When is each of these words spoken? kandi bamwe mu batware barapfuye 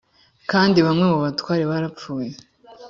kandi 0.51 0.77
bamwe 0.85 1.05
mu 1.11 1.17
batware 1.23 1.63
barapfuye 1.71 2.31